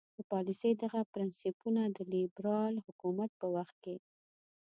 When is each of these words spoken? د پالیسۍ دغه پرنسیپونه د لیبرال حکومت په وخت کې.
د 0.17 0.19
پالیسۍ 0.31 0.71
دغه 0.83 0.99
پرنسیپونه 1.13 1.81
د 1.87 1.97
لیبرال 2.13 2.73
حکومت 2.85 3.29
په 3.41 3.47
وخت 3.55 3.75
کې. 3.83 3.95